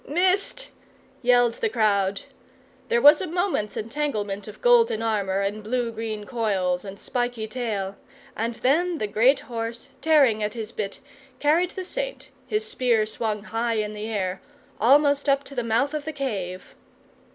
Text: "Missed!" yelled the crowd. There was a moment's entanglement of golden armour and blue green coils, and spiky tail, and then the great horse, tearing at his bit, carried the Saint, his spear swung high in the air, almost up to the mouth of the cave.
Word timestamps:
"Missed!" 0.07 0.71
yelled 1.21 1.53
the 1.61 1.69
crowd. 1.69 2.21
There 2.89 3.03
was 3.03 3.21
a 3.21 3.27
moment's 3.27 3.77
entanglement 3.77 4.47
of 4.47 4.59
golden 4.59 5.03
armour 5.03 5.41
and 5.41 5.63
blue 5.63 5.91
green 5.91 6.25
coils, 6.25 6.83
and 6.83 6.99
spiky 6.99 7.45
tail, 7.47 7.95
and 8.35 8.55
then 8.55 8.97
the 8.97 9.05
great 9.05 9.41
horse, 9.41 9.89
tearing 10.01 10.41
at 10.41 10.55
his 10.55 10.71
bit, 10.71 11.01
carried 11.39 11.69
the 11.69 11.85
Saint, 11.85 12.31
his 12.47 12.67
spear 12.67 13.05
swung 13.05 13.43
high 13.43 13.75
in 13.75 13.93
the 13.93 14.07
air, 14.07 14.41
almost 14.79 15.29
up 15.29 15.43
to 15.43 15.53
the 15.53 15.61
mouth 15.63 15.93
of 15.93 16.05
the 16.05 16.13
cave. 16.13 16.73